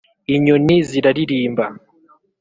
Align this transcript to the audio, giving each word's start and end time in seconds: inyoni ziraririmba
inyoni 0.35 0.75
ziraririmba 0.89 1.65